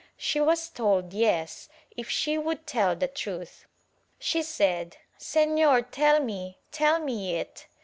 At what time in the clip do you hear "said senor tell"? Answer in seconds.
4.41-6.19